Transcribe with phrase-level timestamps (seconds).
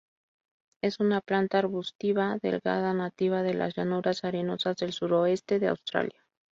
[0.81, 6.25] Es una planta arbustiva, delgada, nativa de las llanuras arenosas del suroeste de Australia.